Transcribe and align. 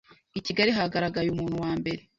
i 0.39 0.41
Kigali 0.45 0.71
hagaragaye 0.77 1.27
umuntu 1.31 1.55
wa 1.63 1.71
mbere 1.79 2.01